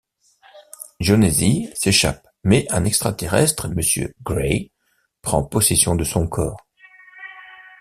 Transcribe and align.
Jonesy 0.99 1.69
s'échappe 1.75 2.27
mais 2.43 2.65
un 2.71 2.85
extraterrestre, 2.85 3.67
Monsieur 3.69 4.15
Gray, 4.23 4.71
prend 5.21 5.43
possession 5.43 5.93
de 5.95 6.03
son 6.03 6.27
corps. 6.27 6.57